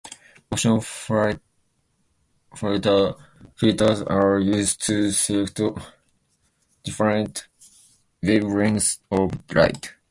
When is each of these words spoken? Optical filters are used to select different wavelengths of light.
Optical 0.51 0.71
filters 3.53 4.01
are 4.01 4.39
used 4.39 4.83
to 4.87 5.11
select 5.11 5.59
different 6.83 7.47
wavelengths 8.23 8.97
of 9.11 9.29
light. 9.53 9.93